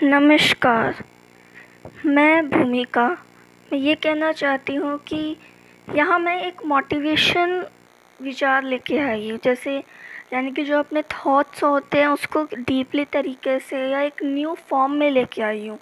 नमस्कार। 0.00 1.04
मैं 2.06 2.48
भूमिका। 2.50 3.08
मैं 3.72 3.78
ये 3.78 3.94
कहना 3.94 4.32
चाहती 4.32 4.74
हूँ 4.74 4.96
कि 4.98 5.36
यहाँ 5.94 6.18
मैं 6.18 6.42
एक 6.42 6.64
मोटिवेशन 6.66 7.66
विचार 8.22 8.62
लेके 8.62 8.98
आई 8.98 9.30
हूँ। 9.30 9.38
जैसे 9.44 9.76
यानी 10.32 10.52
कि 10.52 10.64
जो 10.64 10.78
अपने 10.78 11.02
थॉट्स 11.02 11.64
होते 11.64 11.98
हैं, 11.98 12.06
उसको 12.06 12.42
डीपली 12.44 13.04
तरीके 13.04 13.58
से 13.58 13.90
या 13.90 14.00
एक 14.00 14.22
न्यू 14.24 14.54
फॉर्म 14.54 14.92
में 14.92 15.10
लेके 15.10 15.42
आई 15.42 15.68
हूँ। 15.68 15.78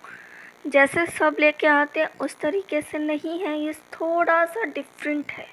जैसे 0.67 1.07
सब 1.07 1.37
लेके 1.41 1.67
आते 1.67 2.01
हैं, 2.01 2.09
उस 2.21 2.41
तरीके 2.41 2.83
से 2.83 2.99
नहीं 2.99 3.39
है, 3.39 3.59
ये 3.61 3.73
थोड़ा 3.73 4.45
सा 4.45 4.65
डिफरेंट 4.65 5.33
है। 5.33 5.47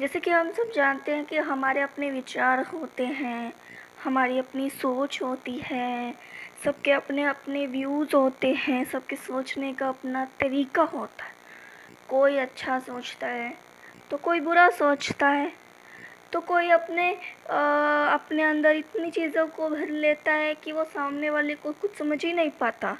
जैसे 0.00 0.20
कि 0.20 0.30
हम 0.30 0.50
सब 0.50 0.72
जानते 0.74 1.12
हैं 1.12 1.24
कि 1.24 1.36
हमारे 1.36 1.80
अपने 1.80 2.10
विचार 2.10 2.64
होते 2.64 3.06
हैं, 3.06 3.52
हमारी 4.04 4.38
अपनी 4.38 4.70
सोच 4.70 5.22
होती 5.22 5.60
है 5.64 6.35
सबके 6.64 6.92
अपने 6.92 7.24
अपने 7.24 7.66
व्यूज़ 7.66 8.14
होते 8.16 8.52
हैं 8.58 8.84
सबके 8.84 9.16
सोचने 9.16 9.72
का 9.72 9.88
अपना 9.88 10.24
तरीका 10.40 10.82
होता 10.84 11.24
है। 11.24 11.34
कोई 12.08 12.36
अच्छा 12.38 12.78
सोचता 12.78 13.26
है 13.26 13.52
तो 14.10 14.16
कोई 14.16 14.40
बुरा 14.40 14.68
सोचता 14.70 15.28
है 15.28 15.50
तो 16.32 16.40
कोई 16.40 16.70
अपने 16.70 17.10
आ, 17.50 17.58
अपने 18.06 18.42
अंदर 18.42 18.76
इतनी 18.76 19.10
चीज़ों 19.10 19.46
को 19.46 19.68
भर 19.70 19.88
लेता 19.90 20.32
है 20.32 20.54
कि 20.54 20.72
वो 20.72 20.84
सामने 20.84 21.30
वाले 21.30 21.54
को 21.54 21.72
कुछ 21.72 21.96
समझ 21.98 22.24
ही 22.24 22.32
नहीं 22.32 22.50
पाता। 22.50 22.96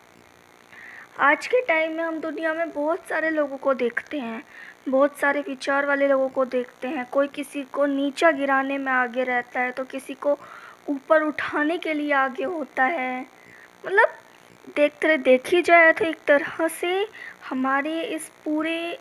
आज 1.21 1.47
के 1.47 1.61
टाइम 1.67 1.93
में 1.93 2.03
हम 2.05 2.19
दुनिया 2.21 2.53
में 2.55 2.71
बहुत 2.73 3.07
सारे 3.09 3.31
लोगों 3.31 3.57
को 3.57 3.75
देखते 3.75 4.19
हैं 4.19 4.43
बहुत 4.89 5.19
सारे 5.19 5.41
विचार 5.41 5.87
वाले 5.87 6.09
लोगों 6.09 6.29
को 6.29 6.45
देखते 6.45 6.89
हैं। 6.89 7.07
कोई 7.13 7.29
किसी 7.29 7.63
को 7.73 7.87
नीचा 7.87 8.31
गिराने 8.31 8.77
में 8.79 8.93
आगे 8.93 9.25
रहता 9.25 9.61
है 9.61 9.71
तो 9.71 9.85
किसी 9.85 10.15
को 10.15 10.39
ऊपर 10.89 11.23
उठाने 11.23 11.79
के 11.79 11.95
लिए 11.95 12.13
आगे 12.15 12.45
होता 12.45 12.85
है। 12.85 13.27
मतलब 13.85 14.09
देख 14.67 14.77
देखते 14.77 15.17
देखी 15.17 15.63
जाए 15.63 15.93
तो 15.93 16.05
एक 16.05 16.17
तरह 16.27 16.69
से 16.69 17.07
हमारे 17.49 18.03
इस 18.03 18.29
पूरे 18.45 18.99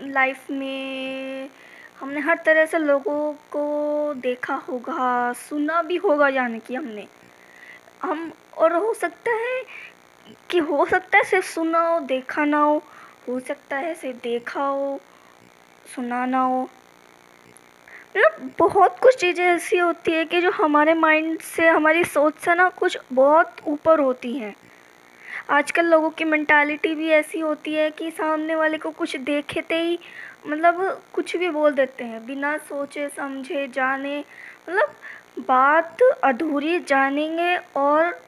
लाइफ 0.00 0.50
में 0.50 1.50
हमने 2.00 2.20
हर 2.20 2.38
तरह 2.46 2.66
से 2.66 2.78
लोगों 2.78 3.32
को 3.32 4.14
देखा 4.14 4.54
होगा, 4.54 5.32
सुना 5.32 5.82
भी 5.82 5.96
होगा 5.96 6.28
यानी 6.28 6.58
कि 6.58 6.74
हमने। 6.74 7.06
हम, 8.02 8.32
और 8.58 8.72
हो 8.72 8.94
सकता 8.94 9.30
है 9.30 9.62
कि 10.50 10.58
हो 10.58 10.86
सकता 10.86 11.18
है 11.18 11.24
सिर्फ़ 11.24 11.46
सुना 11.46 11.80
हो, 11.88 12.00
देखा 12.00 12.44
ना 12.44 12.58
हो 12.58 12.82
हो 13.28 13.40
सकता 13.40 13.76
है 13.76 13.94
सिर्फ़ 13.94 14.18
देखा 14.22 14.62
हो, 14.62 15.00
सुना 15.94 16.26
ना 16.26 16.40
हो। 16.40 16.68
मतलब 18.16 18.50
बहुत 18.58 18.98
कुछ 18.98 19.16
चीज़ें 19.16 19.44
ऐसी 19.44 19.76
होती 19.78 20.12
है 20.12 20.24
कि 20.24 20.40
जो 20.40 20.50
हमारे 20.50 20.94
माइंड 20.94 21.40
से, 21.40 21.66
हमारी 21.66 22.04
सोच 22.04 22.34
से 22.34 22.54
ना 22.54 22.68
कुछ 22.68 22.98
बहुत 23.12 23.56
ऊपर 23.66 24.00
होती 24.00 24.32
हैं। 24.36 24.54
आजकल 25.50 25.86
लोगों 25.86 26.10
की 26.10 26.24
मैंटालिटी 26.24 26.94
भी 26.94 27.08
ऐसी 27.10 27.40
होती 27.40 27.74
है 27.74 27.90
कि 27.90 28.10
सामने 28.10 28.54
वाले 28.54 28.78
को 28.78 28.90
कुछ 28.90 29.16
देखते 29.16 29.82
ही 29.82 29.98
मतलब 30.46 31.02
कुछ 31.12 31.36
भी 31.36 31.48
बोल 31.50 31.72
देते 31.72 32.04
हैं, 32.04 32.26
बिना 32.26 32.56
सोचे, 32.58 33.08
समझे, 33.08 33.66
जाने। 33.68 34.18
मतलब 34.68 34.94
बात 35.48 36.02
अधूरी 36.24 36.78
जानेंगे 36.78 37.56
और 37.76 38.20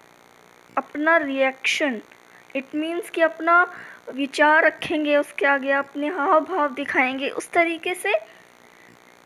अपना 0.77 1.17
रिएक्शन 1.17 2.00
इट 2.56 2.74
मीन्स 2.74 3.11
कि 3.11 3.20
अपना 3.20 3.62
विचार 4.14 4.64
रखेंगे, 4.64 5.17
उसके 5.17 5.46
आगे 5.46 5.70
अपने 5.70 6.08
हाव 6.08 6.41
भाव 6.41 6.74
दिखाएँगे। 6.74 7.28
उस 7.28 7.50
तरीके 7.50 7.94
से 7.94 8.14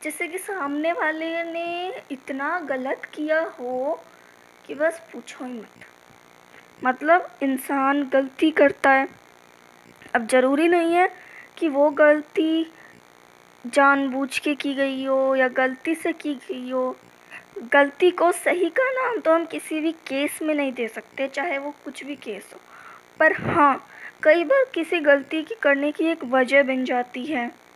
जैसे 0.06 0.26
कि 0.28 0.38
सामने 0.38 0.92
वाले 0.92 1.44
ने 1.44 1.94
इतना 2.10 2.60
गलत 2.60 3.04
किया 3.04 3.40
हो 3.40 4.04
कि 4.66 4.74
बस 4.74 5.00
पूछो 5.12 5.44
ही 5.44 5.52
मत। 5.52 6.84
मतलब 6.84 7.30
इंसान 7.42 8.02
गलती 8.02 8.50
करता 8.50 8.90
है। 8.90 9.08
अब 10.14 10.26
ज़रूरी 10.26 10.68
नहीं 10.68 10.94
है 10.94 11.08
कि 11.58 11.68
वो 11.68 11.90
गलती 11.90 12.72
जानबूझ 13.66 14.38
के 14.38 14.54
की 14.54 14.74
गई 14.74 15.04
हो 15.04 15.36
या 15.36 15.48
गलती 15.48 15.94
से 15.94 16.12
की 16.12 16.34
गई 16.34 16.70
हो। 16.70 16.96
गलती 17.72 18.10
को 18.10 18.32
सही 18.32 18.70
का 18.70 18.90
नाम 18.90 19.20
तो 19.20 19.34
हम 19.34 19.46
किसी 19.46 19.80
भी 19.80 19.92
केस 19.92 20.42
में 20.42 20.54
नहीं 20.54 20.72
दे 20.72 20.88
सकते, 20.88 21.28
चाहे 21.28 21.58
वो 21.58 21.74
कुछ 21.84 22.04
भी 22.04 22.16
केस 22.16 22.50
हो। 22.54 22.60
पर 23.18 23.32
हाँ 23.32 23.88
कई 24.22 24.44
बार 24.44 24.64
किसी 24.74 25.00
गलती 25.00 25.42
की 25.42 25.54
करने 25.54 25.92
की 25.92 26.04
एक 26.04 26.24
वजह 26.24 26.62
बन 26.62 26.84
जाती 26.84 27.26
है। 27.26 27.66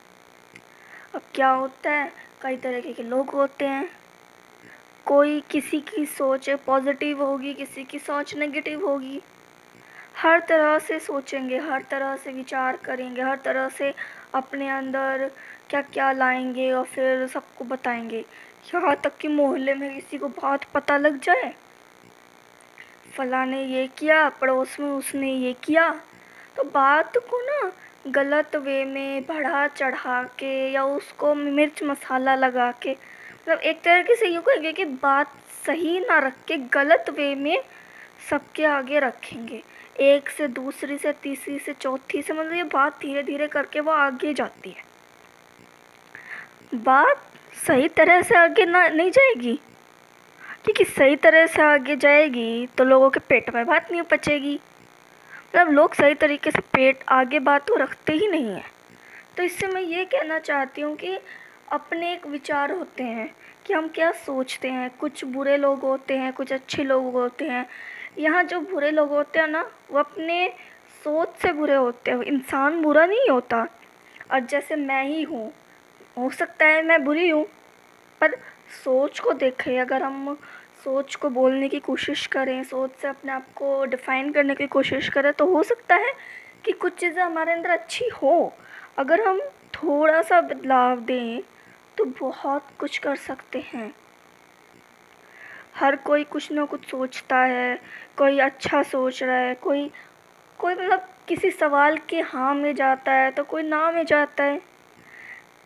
अब 1.15 1.23
क्या 1.35 1.49
होता 1.49 1.91
है? 1.91 2.30
कई 2.43 2.57
तरीके 2.57 2.93
के 2.93 3.03
लोग 3.03 3.31
होते 3.31 3.65
हैं। 3.65 3.91
कोई 5.07 5.41
किसी 5.41 5.81
की 5.81 6.07
सोच 6.07 6.51
पॉजिटिव 6.51 7.23
होगी, 7.23 7.55
किसी 7.55 7.85
की 7.85 7.99
सोच 7.99 8.35
नेगेटिव 8.35 8.89
होगी। 8.89 9.23
हर 10.17 10.41
तरह 10.41 10.79
से 10.79 11.01
सोचेंगे, 11.01 11.59
हर 11.59 11.83
तरह 11.83 12.17
से 12.17 12.33
विचार 12.33 12.77
करेंगे, 12.77 13.23
हर 13.23 13.37
तरह 13.37 13.69
से 13.69 13.95
अपने 14.35 14.69
अंदर 14.69 15.31
क्या 15.71 15.83
क्या 15.83 16.13
लाएँगे 16.13 16.73
और 16.73 16.85
फिर 16.85 17.27
सबको 17.27 17.65
बताएँगे। 17.65 18.25
यहाँ 18.75 18.97
तक 18.97 19.17
कि 19.17 19.29
मोहल्ले 19.29 19.75
में 19.75 19.95
किसी 19.95 20.19
को 20.19 20.29
बात 20.29 20.65
पता 20.65 20.97
लग 20.97 21.21
जाए। 21.21 21.55
फला 23.17 23.45
ने 23.45 23.65
ये 23.65 23.87
किया, 23.87 24.29
पड़ोस 24.29 24.81
में 24.81 24.91
उसने 24.91 25.33
ये 25.33 25.53
किया। 25.53 26.01
तो 26.57 26.65
बात 26.65 27.17
को 27.17 27.41
ना 27.41 27.73
गलत 28.05 28.55
वे 28.57 28.85
में 28.85 29.23
बढ़ा 29.23 29.67
चढ़ा 29.67 30.23
के 30.39 30.53
या 30.73 30.85
उसको 30.85 31.35
मिर्च 31.35 31.83
मसाला 31.83 32.35
लगा 32.35 32.71
के 32.73 32.91
मतलब 32.91 33.59
एक 33.59 33.81
तरीके 33.83 34.15
से 34.17 34.29
यूँ 34.29 34.43
कहेंगे 34.43 34.73
कि 34.73 34.85
बात 34.85 35.33
सही 35.67 35.99
ना 36.01 36.19
रख 36.19 36.35
के 36.49 36.57
गलत 36.75 37.11
वे 37.11 37.35
में 37.35 37.63
सबके 38.31 38.65
आगे 38.65 38.99
रखेंगे। 39.01 39.63
एक 40.01 40.29
से 40.29 40.47
दूसरी 40.49 40.97
से 40.99 41.13
तीसरी 41.13 41.59
से 41.59 41.73
चौथी 41.73 42.23
से 42.23 42.33
मतलब 42.33 42.53
ये 42.53 42.63
बात 42.65 42.99
धीरे 43.01 43.23
धीरे 43.23 43.47
करके 43.49 43.81
वो 43.81 43.93
आगे 43.93 44.33
जाती 44.35 44.71
है। 44.71 44.83
बात 46.75 47.23
सही 47.67 47.89
तरह 47.89 48.23
से 48.23 48.37
आगे 48.37 48.65
ना, 48.65 48.89
नहीं 48.89 49.11
जाएगी? 49.11 49.59
क्योंकि 50.65 50.85
सही 50.85 51.17
तरह 51.17 51.47
से 51.47 51.63
आगे 51.63 51.97
जाएगी 51.97 52.67
तो 52.79 52.85
लोगों 52.85 53.11
के 53.11 53.21
पेट 53.21 53.55
में 53.55 53.65
बात 53.67 53.93
नहीं 53.93 54.03
पचेगी। 54.03 54.59
मतलब 55.55 55.71
लोग 55.73 55.95
सही 55.95 56.15
तरीके 56.15 56.51
से 56.51 56.61
पेट 56.73 57.03
आगे 57.09 57.39
बात 57.39 57.67
तो 57.67 57.77
रखते 57.77 58.13
ही 58.13 58.27
नहीं 58.29 58.49
हैं। 58.49 58.65
तो 59.37 59.43
इससे 59.43 59.67
मैं 59.67 59.81
ये 59.83 60.05
कहना 60.05 60.39
चाहती 60.39 60.81
हूँ 60.81 60.95
कि 60.97 61.19
अपने 61.73 62.13
एक 62.13 62.27
विचार 62.27 62.73
होते 62.73 63.03
हैं 63.03 63.29
कि 63.67 63.73
हम 63.75 63.89
क्या 63.89 64.11
सोचते 64.13 64.69
हैं। 64.69 64.89
कुछ 64.91 65.25
बुरे 65.25 65.57
लोग 65.57 65.81
होते 65.81 66.17
हैं, 66.19 66.33
कुछ 66.33 66.53
अच्छे 66.53 66.85
लोग 66.85 67.13
होते 67.13 67.45
हैं। 67.45 67.67
यहाँ 68.19 68.43
जो 68.45 68.61
बुरे 68.61 68.91
लोग 68.91 69.11
होते 69.11 69.39
हैं 69.39 69.49
ना, 69.49 69.63
वो 69.91 69.99
अपने 69.99 70.49
सोच 71.05 71.37
से 71.43 71.53
बुरे 71.53 71.75
होते 71.75 72.11
हैं। 72.11 72.23
इंसान 72.23 72.81
बुरा 72.83 73.07
नहीं 73.07 73.29
होता। 73.31 73.67
और 74.33 74.41
जैसे 74.41 74.77
मैं 74.77 75.03
ही 75.05 75.23
हूँ, 75.23 75.53
हो 76.19 76.31
सकता 76.31 76.67
है 76.67 76.83
मैं 76.83 77.05
बुरी 77.05 77.29
हूँ, 77.29 77.45
पर 78.21 78.37
सोच 78.85 79.19
को 79.21 79.33
देखें। 79.33 79.81
अगर 79.81 80.03
हम 80.03 80.37
सोच 80.85 81.15
को 81.15 81.29
बोलने 81.31 81.69
की 81.69 81.79
कोशिश 81.79 82.27
करें, 82.27 82.63
सोच 82.65 82.91
से 83.03 83.09
अपने 83.09 83.33
आप 83.33 83.47
को 83.57 83.85
डिफ़ाइन 83.85 84.33
करने 84.33 84.55
की 84.55 84.67
कोशिश 84.67 85.09
करें 85.09 85.33
तो 85.33 85.47
हो 85.47 85.63
सकता 85.63 85.95
है 85.95 86.13
कि 86.65 86.73
कुछ 86.73 86.95
चीज़ें 86.95 87.23
हमारे 87.23 87.53
अंदर 87.53 87.71
अच्छी 87.71 88.09
हो। 88.23 88.53
अगर 88.99 89.21
हम 89.21 89.41
थोड़ा 89.75 90.23
सा 90.23 90.41
बदलाव 90.41 91.01
दें 91.01 91.43
तो 91.99 92.05
बहुत 92.21 92.67
कुछ 92.79 92.99
कर 92.99 93.17
सकते 93.17 93.65
हैं। 93.67 93.93
हर 95.75 95.97
कोई 95.97 96.25
कुछ 96.25 96.51
ना 96.53 96.65
कुछ 96.65 96.87
सोचता 96.87 97.37
है, 97.37 97.79
कोई 98.19 98.39
अच्छा 98.39 98.83
सोच 98.83 99.23
रहा 99.23 99.37
है, 99.37 99.55
कोई 99.55 99.91
कोई 100.59 100.75
मतलब 100.75 101.09
किसी 101.29 101.51
सवाल 101.51 101.97
के 102.09 102.21
हाँ 102.21 102.55
में 102.55 102.75
जाता 102.75 103.13
है 103.13 103.31
तो 103.31 103.45
कोई 103.45 103.63
ना 103.63 103.91
में 103.91 104.05
जाता 104.07 104.45
है। 104.45 104.61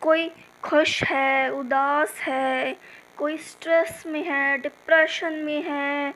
कोई 0.01 0.29
खुश 0.63 1.03
है, 1.03 1.49
उदास 1.51 2.19
है 2.19 2.75
कोई 3.17 3.37
स्ट्रेस 3.39 4.03
में 4.07 4.23
है, 4.23 4.57
डिप्रेशन 4.57 5.33
में 5.35 5.61
है, 5.63 6.13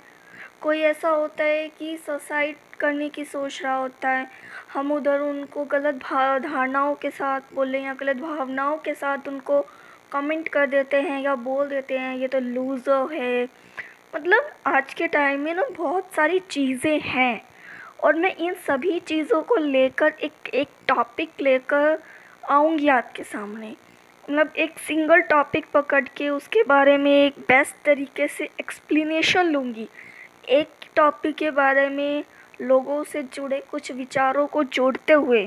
कोई 0.61 0.79
ऐसा 0.81 1.09
होता 1.09 1.43
है 1.43 1.67
कि 1.69 1.95
सुसाइड 1.97 2.55
करने 2.79 3.09
की 3.09 3.23
सोच 3.25 3.61
रहा 3.63 3.75
होता 3.75 4.09
है। 4.09 4.27
हम 4.73 4.91
उधर 4.91 5.19
उनको 5.19 5.63
गलत 5.65 5.95
धारणाओं 5.95 6.95
के 6.95 7.09
साथ 7.11 7.53
बोलें 7.55 7.83
या 7.83 7.93
गलत 7.93 8.17
भावनाओं 8.17 8.77
के 8.77 8.93
साथ 8.93 9.27
उनको 9.27 9.61
कमेंट 10.11 10.47
कर 10.47 10.67
देते 10.67 11.01
हैं 11.01 11.21
या 11.21 11.35
बोल 11.37 11.67
देते 11.69 11.97
हैं, 11.97 12.15
ये 12.17 12.27
तो 12.27 12.39
लूज़र 12.39 13.13
है। 13.13 13.43
मतलब 14.15 14.51
आज 14.67 14.93
के 14.93 15.07
टाइम 15.07 15.39
में 15.39 15.53
ना 15.53 15.63
बहुत 15.77 16.13
सारी 16.15 16.39
चीज़ें 16.49 16.99
हैं 16.99 17.41
और 18.03 18.15
मैं 18.15 18.35
इन 18.35 18.53
सभी 18.67 18.99
चीज़ों 18.99 19.41
को 19.41 19.55
लेकर 19.55 20.13
एक 20.23 20.49
एक 20.53 20.67
टॉपिक 20.87 21.41
लेकर 21.41 21.99
आऊँगी 22.51 22.87
आपके 22.89 23.23
सामने। 23.23 23.75
मतलब 24.29 24.51
एक 24.57 24.77
सिंगल 24.79 25.21
टॉपिक 25.21 25.65
पकड़ 25.73 26.03
के 26.17 26.27
उसके 26.29 26.63
बारे 26.63 26.97
में 26.97 27.11
एक 27.11 27.37
बेस्ट 27.39 27.75
तरीके 27.85 28.27
से 28.27 28.49
एक्सप्लेनेशन 28.59 29.45
लूँगी। 29.45 29.87
एक 30.49 30.85
टॉपिक 30.95 31.35
के 31.35 31.49
बारे 31.51 31.87
में 31.89 32.23
लोगों 32.61 33.03
से 33.03 33.23
जुड़े 33.25 33.59
कुछ 33.71 33.91
विचारों 33.91 34.45
को 34.47 34.63
जोड़ते 34.63 35.13
हुए 35.13 35.45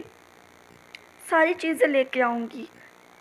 सारी 1.31 1.55
चीज़ें 1.55 1.87
लेके 1.89 2.21
आऊँगी। 2.21 2.67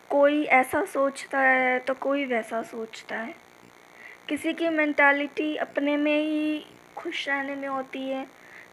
कोई 0.09 0.43
ऐसा 0.43 0.83
सोचता 0.85 1.39
है 1.39 1.77
तो 1.79 1.93
कोई 1.93 2.25
वैसा 2.25 2.61
सोचता 2.63 3.15
है। 3.15 3.35
किसी 4.29 4.53
की 4.53 4.69
मैंटालिटी 4.69 5.55
अपने 5.57 5.95
में 5.97 6.17
ही 6.17 6.65
खुश 6.97 7.27
रहने 7.27 7.55
में 7.55 7.67
होती 7.67 8.01
है 8.01 8.25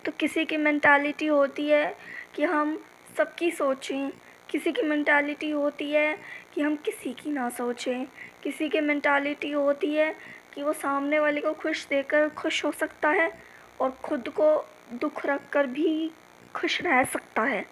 तो 0.05 0.13
किसी 0.13 0.45
की 0.45 0.57
मैंटालिटी 0.57 1.27
होती 1.27 1.69
है 1.69 1.95
कि 2.35 2.45
हम 2.45 2.79
सबकी 3.19 3.51
सोचें। 3.51 4.11
किसी 4.51 4.71
की 4.73 4.83
मैंटालिटी 4.83 5.51
होती 5.51 5.91
है 5.91 6.17
कि 6.59 6.63
हम 6.63 6.75
किसी 6.77 7.13
की 7.13 7.31
ना 7.31 7.49
सोचें। 7.49 8.07
किसी 8.43 8.69
की 8.69 8.81
मैंटालिटी 8.81 9.51
होती 9.51 9.93
है 9.95 10.11
कि 10.55 10.63
वो 10.63 10.73
सामने 10.73 11.19
वाले 11.19 11.41
को 11.41 11.53
खुश 11.55 11.87
देकर 11.87 12.29
खुश 12.29 12.65
हो 12.65 12.71
सकता 12.73 13.09
है 13.09 13.31
और 13.81 13.91
ख़ुद 14.05 14.29
को 14.37 14.49
दुख 14.93 15.25
रख 15.27 15.49
कर 15.49 15.67
भी 15.67 16.11
खुश 16.55 16.81
रह 16.83 17.03
सकता 17.05 17.43
है। 17.43 17.65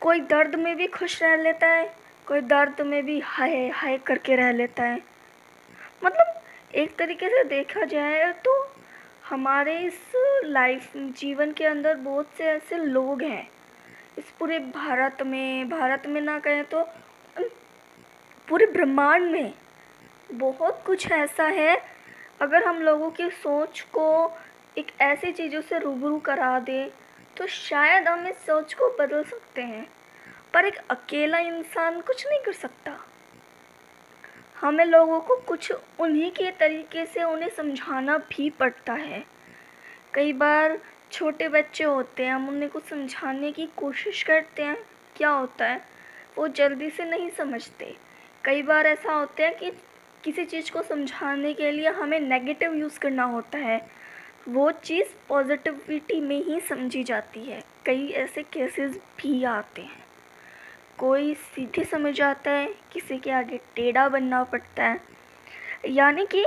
कोई 0.00 0.20
दर्द 0.22 0.54
में 0.54 0.76
भी 0.76 0.86
खुश 0.86 1.22
रह 1.22 1.34
लेता 1.36 1.66
है, 1.66 1.90
कोई 2.26 2.40
दर्द 2.42 2.80
में 2.80 3.02
भी 3.04 3.18
हाय 3.20 3.68
हाय 3.74 3.98
करके 3.98 4.36
रह 4.36 4.50
लेता 4.52 4.82
है। 4.82 5.00
मतलब 6.04 6.40
एक 6.74 6.94
तरीके 6.98 7.28
से 7.28 7.42
देखा 7.48 7.84
जाए 7.84 8.32
तो 8.44 8.54
हमारे 9.24 9.78
इस 9.78 10.12
लाइफ 10.44 10.96
जीवन 10.96 11.52
के 11.52 11.64
अंदर 11.64 11.96
बहुत 11.96 12.30
से 12.38 12.44
ऐसे 12.44 12.76
लोग 12.76 13.22
हैं। 13.22 13.48
इस 14.18 14.30
पूरे 14.38 14.58
भारत 14.58 15.22
में 15.22 15.68
भारत 15.70 16.06
में 16.06 16.20
ना 16.20 16.38
कहें 16.38 16.64
तो 16.64 16.88
पूरे 18.48 18.66
ब्रह्मांड 18.66 19.30
में 19.30 19.52
बहुत 20.32 20.82
कुछ 20.86 21.10
ऐसा 21.12 21.44
है। 21.44 21.76
अगर 22.40 22.64
हम 22.64 22.82
लोगों 22.82 23.10
की 23.10 23.30
सोच 23.30 23.80
को 23.80 24.32
एक 24.78 24.92
ऐसी 25.00 25.32
चीज़ों 25.32 25.60
से 25.60 25.78
रूबरू 25.78 26.18
करा 26.18 26.58
दे 26.60 26.92
तो 27.36 27.46
शायद 27.46 28.08
हम 28.08 28.26
इस 28.26 28.36
सोच 28.36 28.74
को 28.74 28.88
बदल 29.00 29.24
सकते 29.24 29.62
हैं। 29.62 29.86
पर 30.54 30.64
एक 30.64 30.76
अकेला 30.90 31.38
इंसान 31.38 32.00
कुछ 32.00 32.26
नहीं 32.26 32.40
कर 32.40 32.52
सकता। 32.52 32.96
हमें 34.60 34.84
लोगों 34.84 35.20
को 35.20 35.36
कुछ 35.36 35.72
उन्हीं 36.00 36.30
के 36.30 36.50
तरीके 36.50 37.06
से 37.06 37.22
उन्हें 37.22 37.48
समझाना 37.48 38.18
भी 38.18 38.50
पड़ता 38.50 38.92
है। 38.92 39.24
कई 40.14 40.32
बार 40.32 40.78
छोटे 41.12 41.48
बच्चे 41.48 41.84
होते 41.84 42.24
हैं, 42.24 42.34
हम 42.34 42.48
उन्हें 42.48 42.70
कुछ 42.70 42.84
समझाने 42.84 43.52
की 43.52 43.66
कोशिश 43.76 44.22
करते 44.22 44.62
हैं। 44.62 44.76
क्या 45.16 45.30
होता 45.30 45.64
है? 45.64 45.95
वो 46.38 46.48
जल्दी 46.48 46.90
से 46.90 47.04
नहीं 47.04 47.30
समझते। 47.30 47.96
कई 48.44 48.62
बार 48.62 48.86
ऐसा 48.86 49.12
होता 49.12 49.42
है 49.42 49.54
कि 49.54 49.70
किसी 50.24 50.44
चीज़ 50.44 50.72
को 50.72 50.82
समझाने 50.82 51.54
के 51.54 51.70
लिए 51.70 51.88
हमें 51.88 52.20
नेगेटिव 52.20 52.74
यूज़ 52.74 52.98
करना 52.98 53.24
होता 53.24 53.58
है। 53.58 53.88
वो 54.48 54.70
चीज़ 54.70 55.06
पॉजिटिविटी 55.28 56.20
में 56.20 56.44
ही 56.44 56.60
समझी 56.60 57.04
जाती 57.04 57.40
है। 57.40 57.64
कई 57.86 58.08
ऐसे 58.08 58.42
केसेस 58.42 58.96
भी 58.96 59.44
आते 59.44 59.82
हैं। 59.82 60.04
कोई 60.98 61.34
सीधे 61.34 61.84
समझ 61.84 62.20
आता 62.20 62.50
है, 62.50 62.74
किसी 62.92 63.18
के 63.18 63.30
आगे 63.30 63.60
टेढ़ा 63.74 64.08
बनना 64.08 64.44
पड़ता 64.44 64.84
है। 64.84 65.00
यानी 65.88 66.26
कि 66.26 66.44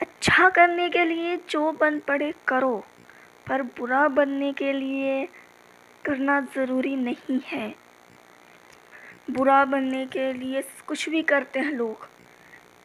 अच्छा 0.00 0.48
करने 0.48 0.88
के 0.88 1.04
लिए 1.04 1.36
जो 1.36 1.72
बन 1.72 1.98
पड़े 1.98 2.34
करो, 2.48 2.84
पर 3.48 3.62
बुरा 3.62 4.08
बनने 4.08 4.52
के 4.52 4.72
लिए 4.72 5.28
करना 6.04 6.40
ज़रूरी 6.40 6.96
नहीं 6.96 7.40
है। 7.46 7.83
बुरा 9.30 9.64
बनने 9.64 10.04
के 10.06 10.32
लिए 10.32 10.62
कुछ 10.86 11.08
भी 11.08 11.22
करते 11.22 11.60
हैं 11.60 11.72
लोग। 11.72 12.06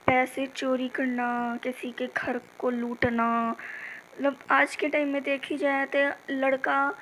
पैसे 0.07 0.45
चोरी 0.47 0.87
करना, 0.89 1.57
किसी 1.63 1.91
के 1.91 2.07
घर 2.07 2.39
को 2.59 2.69
लूटना। 2.69 3.27
मतलब 3.49 4.37
आज 4.51 4.75
के 4.75 4.87
टाइम 4.87 5.07
में 5.07 5.21
देखी 5.23 5.57
जाए 5.57 5.85
तो 5.85 5.99
लड़का, 6.31 6.95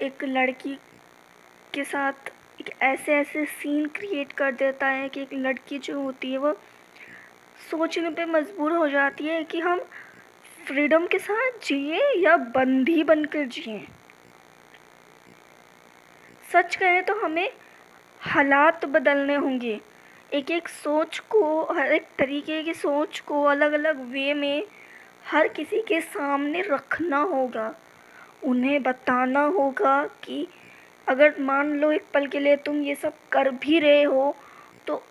एक 0.00 0.24
लड़की 0.24 0.74
के 1.74 1.84
साथ 1.84 2.32
एक 2.60 2.70
ऐसे 2.82 3.14
ऐसे 3.14 3.44
सीन 3.44 3.86
क्रिएट 3.86 4.32
कर 4.32 4.52
देता 4.52 4.86
है 4.86 5.08
कि 5.08 5.22
एक 5.22 5.34
लड़की 5.34 5.78
जो 5.78 6.00
होती 6.02 6.32
है 6.32 6.38
वो 6.38 6.52
सोचने 7.70 8.10
पे 8.10 8.24
मजबूर 8.24 8.72
हो 8.72 8.88
जाती 8.88 9.26
है 9.26 9.42
कि 9.44 9.60
हम 9.60 9.80
फ्रीडम 10.66 11.06
के 11.06 11.18
साथ 11.18 11.66
जिए 11.66 12.00
या 12.18 12.36
बंदी 12.36 13.02
बनकर 13.04 13.46
जिए। 13.46 13.86
सच 16.52 16.76
कहें 16.76 17.02
तो 17.04 17.20
हमें 17.20 17.50
हालात 18.26 18.84
बदलने 18.84 19.34
होंगे। 19.34 19.80
एक 20.32 20.50
एक 20.50 20.68
सोच 20.68 21.18
को, 21.18 21.62
हर 21.72 21.92
एक 21.92 22.06
तरीके 22.18 22.62
की 22.62 22.74
सोच 22.74 23.20
को 23.20 23.42
अलग 23.44 23.72
अलग 23.72 24.00
वे 24.10 24.32
में 24.34 24.64
हर 25.26 25.48
किसी 25.48 25.80
के 25.82 26.00
सामने 26.00 26.62
रखना 26.62 27.18
होगा। 27.24 27.74
उन्हें 28.44 28.82
बताना 28.82 29.42
होगा 29.48 30.04
कि 30.22 30.46
अगर 31.06 31.34
मान 31.40 31.72
लो 31.72 31.90
एक 31.92 32.04
पल 32.14 32.26
के 32.26 32.40
लिए 32.40 32.56
तुम 32.56 32.80
ये 32.82 32.94
सब 32.94 33.12
कर 33.32 33.50
भी 33.50 33.78
रहे 33.78 34.02
हो 34.02 34.34
तो 34.86 35.02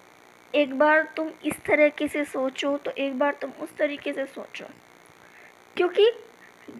एक 0.54 0.78
बार 0.80 1.02
तुम 1.16 1.30
इस 1.46 1.60
तरीके 1.66 2.08
से 2.08 2.24
सोचो 2.26 2.78
तो 2.78 2.92
एक 2.92 3.18
बार 3.20 3.38
तुम 3.42 3.52
उस 3.62 3.76
तरीके 3.78 4.14
से 4.14 4.26
सोचो। 4.26 4.66
क्योंकि 5.78 6.12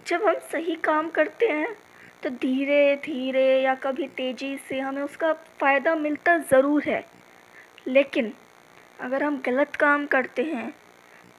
जब 0.08 0.24
हम 0.24 0.36
सही 0.52 0.76
काम 0.76 1.10
करते 1.10 1.48
हैं 1.48 1.76
तो 2.26 2.30
धीरे 2.32 2.96
धीरे 2.96 3.62
या 3.62 3.76
कभी 3.76 4.08
तेज़ी 4.08 4.58
से 4.58 4.80
हमें 4.80 5.02
उसका 5.02 5.34
फ़ायदा 5.34 5.96
मिलता 5.96 6.38
ज़रूर 6.38 6.84
है। 6.84 7.06
लेकिन 7.88 8.34
अगर 9.00 9.24
हम 9.24 9.42
गलत 9.46 9.76
काम 9.76 10.06
करते 10.06 10.44
हैं, 10.44 10.74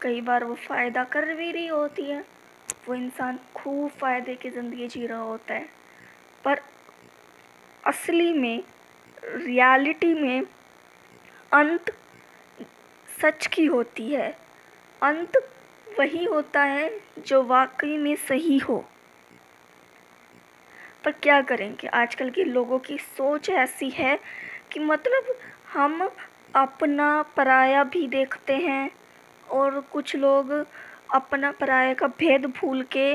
कई 0.00 0.20
बार 0.20 0.44
वो 0.44 0.54
फ़ायदा 0.54 1.04
कर 1.04 1.34
भी 1.34 1.50
रही 1.52 1.66
होती 1.66 2.02
है। 2.02 2.24
वो 2.88 2.94
इंसान 2.94 3.38
खूब 3.54 3.90
फ़ायदे 3.90 4.34
की 4.34 4.50
ज़िंदगी 4.50 4.88
जी 4.88 5.06
रहा 5.06 5.18
होता 5.18 5.54
है। 5.54 5.68
पर 6.44 6.60
असली 7.86 8.32
में, 8.32 8.62
रियलिटी 9.24 10.14
में 10.14 10.42
अंत 11.52 11.90
सच 13.22 13.46
की 13.46 13.66
होती 13.66 14.12
है। 14.12 14.36
अंत 15.02 15.36
वही 15.98 16.24
होता 16.24 16.62
है 16.62 17.00
जो 17.18 17.42
वाकई 17.42 17.96
में 17.96 18.16
सही 18.16 18.58
हो। 18.58 18.84
पर 21.06 21.12
क्या 21.12 21.40
करेंगे? 21.40 21.86
आजकल 21.86 22.30
के 22.30 22.44
लोगों 22.44 22.78
की 22.78 22.96
सोच 22.98 23.50
ऐसी 23.50 23.90
है 23.90 24.18
कि 24.72 24.80
मतलब 24.80 25.34
हम 25.72 26.08
अपना 26.54 27.22
पराया 27.36 27.84
भी 27.84 28.06
देखते 28.08 28.56
हैं 28.56 28.90
और 29.50 29.80
कुछ 29.92 30.16
लोग 30.16 30.50
अपना 31.14 31.52
पराया 31.52 31.94
का 31.94 32.06
भेद 32.18 32.46
भूल 32.46 32.82
के 32.82 33.12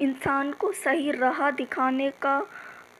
इंसान 0.00 0.52
को 0.52 0.72
सही 0.72 1.10
राह 1.10 1.50
दिखाने 1.50 2.10
का 2.22 2.38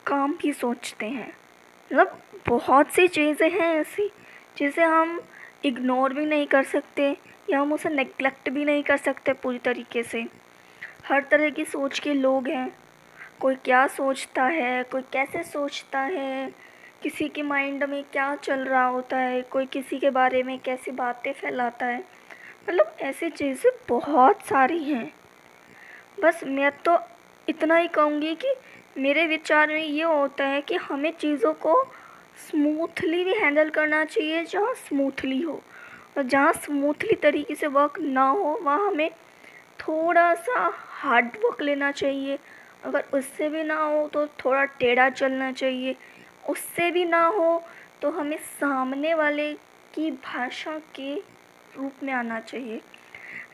काम 0.05 0.33
भी 0.33 0.53
सोचते 0.53 1.05
हैं। 1.05 1.27
मतलब 1.27 2.19
बहुत 2.47 2.91
सी 2.91 3.07
चीज़ें 3.07 3.49
हैं 3.49 3.73
ऐसी 3.75 4.11
जिसे 4.57 4.83
हम 4.83 5.19
इग्नोर 5.65 6.13
भी 6.13 6.25
नहीं 6.25 6.47
कर 6.47 6.63
सकते 6.63 7.17
या 7.49 7.59
हम 7.61 7.73
उसे 7.73 7.89
नेग्लेक्ट 7.89 8.49
भी 8.49 8.65
नहीं 8.65 8.83
कर 8.83 8.97
सकते 8.97 9.33
पूरी 9.33 9.57
तरीके 9.57 10.03
से। 10.03 10.25
हर 11.05 11.23
तरह 11.31 11.49
की 11.49 11.65
सोच 11.65 11.99
के 11.99 12.13
लोग 12.13 12.47
हैं। 12.47 12.71
कोई 13.43 13.55
क्या 13.55 13.87
सोचता 13.87 14.43
है, 14.43 14.83
कोई 14.83 15.01
कैसे 15.01 15.43
सोचता 15.43 15.99
है, 15.99 16.53
किसी 17.01 17.27
के 17.29 17.41
माइंड 17.41 17.83
में 17.83 18.03
क्या 18.03 18.35
चल 18.35 18.59
रहा 18.59 18.85
होता 18.85 19.17
है, 19.17 19.41
कोई 19.41 19.65
किसी 19.65 19.99
के 19.99 20.09
बारे 20.09 20.43
में 20.43 20.59
कैसी 20.59 20.91
बातें 20.91 21.33
फैलाता 21.33 21.85
है। 21.85 22.03
मतलब 22.69 22.95
ऐसी 22.99 23.29
चीज़ें 23.29 23.71
बहुत 23.89 24.41
सारी 24.41 24.83
हैं। 24.83 25.13
बस 26.23 26.41
मैं 26.43 26.71
तो 26.71 26.97
इतना 27.49 27.75
ही 27.75 27.87
कहूँगी 27.87 28.35
कि 28.35 28.55
मेरे 28.97 29.27
विचार 29.27 29.67
में 29.67 29.85
ये 29.85 30.03
होता 30.03 30.45
है 30.45 30.61
कि 30.61 30.75
हमें 30.75 31.11
चीज़ों 31.11 31.53
को 31.53 31.83
स्मूथली 32.49 33.23
भी 33.23 33.33
हैंडल 33.33 33.69
करना 33.69 34.05
चाहिए, 34.05 34.43
जहाँ 34.43 34.73
स्मूथली 34.73 35.41
हो। 35.41 35.61
और 36.17 36.23
जहाँ 36.23 36.53
स्मूथली 36.53 37.15
तरीके 37.15 37.55
से 37.55 37.67
वर्क 37.67 37.99
ना 37.99 38.29
हो, 38.29 38.59
वहाँ 38.63 38.87
हमें 38.87 39.09
थोड़ा 39.79 40.33
सा 40.33 40.71
हार्ड 40.75 41.25
वर्क 41.25 41.61
लेना 41.61 41.91
चाहिए। 41.91 42.39
अगर 42.83 43.05
उससे 43.13 43.49
भी 43.49 43.63
ना 43.63 43.75
हो 43.75 44.07
तो 44.13 44.25
थोड़ा 44.39 44.63
टेढ़ा 44.79 45.09
चलना 45.09 45.51
चाहिए। 45.51 45.95
उससे 46.49 46.89
भी 46.91 47.05
ना 47.05 47.25
हो 47.27 47.63
तो 48.01 48.11
हमें 48.11 48.37
सामने 48.37 49.13
वाले 49.13 49.51
की 49.93 50.09
भाषा 50.11 50.77
के 50.95 51.15
रूप 51.77 52.03
में 52.03 52.13
आना 52.13 52.39
चाहिए। 52.39 52.81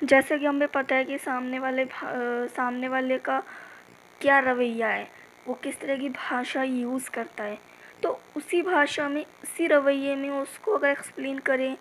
जैसे 0.04 0.38
कि 0.40 0.46
हमें 0.46 0.68
पता 0.68 0.96
है 0.96 1.06
कि 1.06 1.18
सामने 1.18 1.60
वाले 1.60 1.86
सामने 1.96 2.88
वाले 2.88 3.18
का 3.18 3.42
क्या 4.22 4.40
रवैया 4.40 4.88
है, 4.88 5.08
वो 5.48 5.54
किस 5.54 5.80
तरह 5.80 5.98
की 5.98 6.10
भाषा 6.10 6.64
यूज़ 6.64 7.10
करता 7.10 7.44
है। 7.44 7.58
तो 8.04 8.20
उसी 8.38 8.62
भाषा 8.62 9.08
में, 9.10 9.24
उसी 9.44 9.68
रवैये 9.68 10.16
में 10.16 10.30
उसको 10.32 10.72
अगर 10.72 10.90
एक्सप्लेन 10.90 11.40
करें 11.40 11.76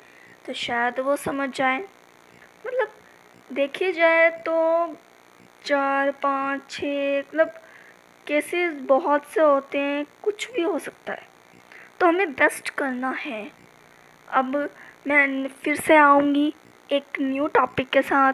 तो 0.47 0.53
शायद 0.55 0.99
वो 1.01 1.17
समझ 1.17 1.49
जाए। 1.51 1.79
मतलब 2.67 2.89
देखी 3.53 3.93
जाए 3.93 4.31
तो 4.47 4.55
चार, 5.69 6.11
पाँच, 6.23 6.61
छः 6.71 7.19
मतलब 7.21 7.49
केसेस 8.27 8.75
बहुत 8.83 9.25
से 9.25 9.41
होते 9.41 9.79
हैं, 9.79 10.05
कुछ 10.23 10.51
भी 10.53 10.63
हो 10.63 10.79
सकता 10.79 11.13
है। 11.13 11.27
तो 12.01 12.07
हमें 12.07 12.33
बेस्ट 12.33 12.71
करना 12.71 13.11
है। 13.19 13.51
अब 14.29 14.57
मैं 15.07 15.49
फिर 15.63 15.77
से 15.77 15.97
आऊँगी 15.97 16.53
एक 16.91 17.21
न्यू 17.21 17.47
टॉपिक 17.49 17.89
के 17.89 18.03
साथ, 18.03 18.33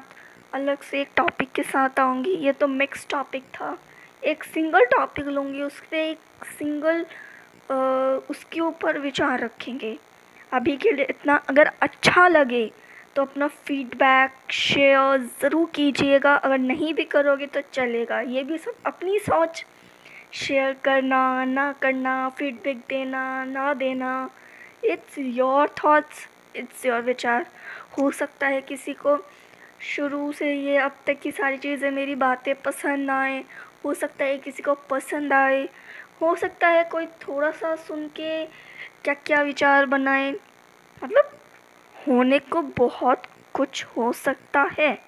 अलग 0.52 0.82
से 0.82 1.00
एक 1.00 1.08
टॉपिक 1.16 1.52
के 1.52 1.62
साथ 1.62 2.00
आऊँगी। 2.00 2.34
ये 2.36 2.52
तो 2.52 2.66
मिक्स 2.68 3.06
टॉपिक 3.10 3.44
था। 3.54 3.76
एक 4.22 4.44
सिंगल 4.44 4.84
टॉपिक 4.86 5.26
लूँगी 5.26 5.62
उस 5.62 5.80
पर 5.80 5.96
एक 5.96 6.44
सिंगल 6.58 7.04
उसके 8.30 8.60
ऊपर 8.60 8.98
विचार 8.98 9.40
रखेंगे। 9.40 9.96
अभी 10.52 10.76
के 10.76 10.92
लिए 10.92 11.06
इतना, 11.10 11.34
अगर 11.48 11.70
अच्छा 11.82 12.26
लगे 12.28 12.70
तो 13.16 13.22
अपना 13.22 13.46
फीडबैक 13.48 14.52
शेयर 14.52 15.20
ज़रूर 15.40 15.70
कीजिएगा। 15.74 16.34
अगर 16.36 16.58
नहीं 16.58 16.92
भी 16.94 17.04
करोगे 17.06 17.46
तो 17.46 17.60
चलेगा। 17.72 18.20
ये 18.20 18.42
भी 18.44 18.58
सब 18.58 18.74
अपनी 18.86 19.18
सोच। 19.18 19.64
शेयर 20.34 20.72
करना, 20.84 21.44
ना 21.44 21.72
करना 21.82 22.28
फीडबैक 22.28 22.78
देना, 22.88 23.44
ना 23.44 23.74
देना। 23.74 24.30
It's 24.84 25.18
your 25.18 25.74
thoughts 25.84 26.26
it's 26.56 26.84
your 26.86 27.00
विचार। 27.02 27.46
हो 27.98 28.10
सकता 28.12 28.46
है 28.46 28.60
किसी 28.62 28.92
को 28.96 29.16
शुरू 29.86 30.32
से 30.32 30.52
ये 30.54 30.76
अब 30.78 30.96
तक 31.06 31.20
की 31.22 31.30
सारी 31.30 31.56
चीज़ें 31.58 31.90
मेरी 31.90 32.14
बातें 32.16 32.54
पसंद 32.62 33.10
आए। 33.10 33.42
हो 33.84 33.94
सकता 33.94 34.24
है 34.24 34.38
किसी 34.38 34.62
को 34.62 34.74
पसंद 34.90 35.32
आए। 35.32 35.62
हो 36.20 36.34
सकता 36.36 36.68
है 36.68 36.84
कोई 36.84 37.06
थोड़ा 37.22 37.50
सा 37.52 37.74
सुन 37.78 38.06
के 38.16 38.44
क्या 39.04 39.14
क्या 39.16 39.42
विचार 39.42 39.86
बनाए। 39.86 40.30
मतलब 41.02 41.30
होने 42.08 42.38
को 42.38 42.62
बहुत 42.62 43.22
कुछ 43.54 43.84
हो 43.96 44.12
सकता 44.12 44.70
है। 44.78 44.98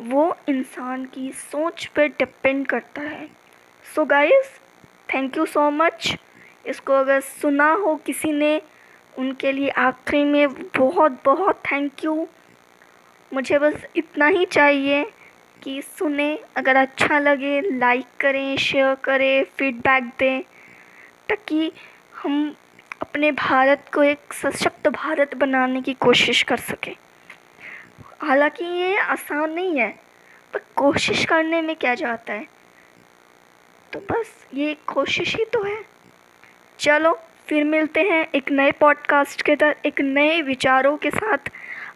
वो 0.00 0.34
इंसान 0.48 1.04
की 1.04 1.30
सोच 1.32 1.86
पर 1.86 2.06
डिपेंड 2.08 2.66
करता 2.66 3.02
है। 3.02 3.28
So 3.94 4.04
guys 4.04 4.58
thank 5.14 5.36
you 5.36 5.46
so 5.46 5.70
much 5.70 6.16
इसको 6.66 6.92
अगर 6.92 7.20
सुना 7.20 7.72
हो 7.72 7.94
किसी 7.96 8.32
ने, 8.32 8.60
उनके 9.18 9.52
लिए 9.52 9.68
आखिरी 9.68 10.24
में 10.24 10.52
बहुत 10.76 11.20
बहुत 11.24 11.62
थैंक 11.72 12.04
यू 12.04 12.26
मुझे 13.32 13.58
बस 13.58 13.84
इतना 13.96 14.26
ही 14.26 14.44
चाहिए 14.44 15.04
कि 15.62 15.80
सुने, 15.82 16.38
अगर 16.56 16.76
अच्छा 16.76 17.18
लगे 17.18 17.60
लाइक 17.60 18.06
करें 18.20 18.56
शेयर 18.56 18.94
करें 18.94 19.44
फीडबैक 19.44 20.04
दें, 20.18 20.42
ताकि 21.28 21.72
हम 22.22 22.54
अपने 23.10 23.32
भारत 23.32 23.84
को 23.94 24.02
एक 24.02 24.32
सशक्त 24.32 24.88
भारत 24.88 25.34
बनाने 25.34 25.82
की 25.82 25.94
कोशिश 25.94 26.42
कर 26.42 26.56
सकें। 26.56 26.96
हालाँकि 28.22 28.64
ये 28.64 28.98
आसान 28.98 29.50
नहीं 29.50 29.80
है, 29.80 30.00
पर 30.52 30.60
कोशिश 30.76 31.24
करने 31.24 31.62
में 31.62 31.76
क्या 31.76 31.94
जाता 31.94 32.32
है? 32.32 32.46
तो 33.92 34.00
बस 34.00 34.46
ये 34.54 34.76
कोशिश 34.86 35.36
ही 35.36 35.44
तो 35.44 35.62
है। 35.62 35.84
चलो, 36.78 37.20
फिर 37.46 37.64
मिलते 37.64 38.02
हैं 38.02 38.28
एक 38.34 38.50
नए 38.50 38.72
पॉडकास्ट 38.72 39.42
के 39.42 39.56
तरह 39.56 39.74
एक 39.84 40.00
नए 40.00 40.42
विचारों 40.42 40.96
के 40.96 41.10
साथ। 41.10 41.50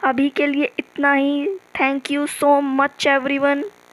अभी 0.04 0.28
के 0.28 0.47
लिए 0.47 0.73
इतना 0.78 1.12
ही। 1.12 1.56
Thank 1.80 2.11
you 2.11 2.26
so 2.26 2.61
much 2.61 3.06
everyone 3.06 3.64